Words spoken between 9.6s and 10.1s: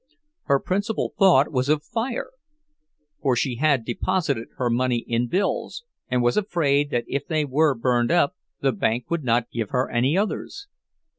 her